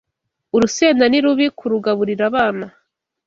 [0.55, 2.65] Urusenda ni rubi kurugaburira abana